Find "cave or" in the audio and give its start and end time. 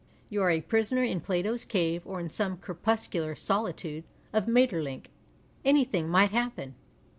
1.63-2.19